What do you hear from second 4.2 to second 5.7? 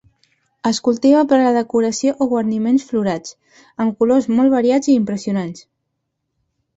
molt variats i impressionants.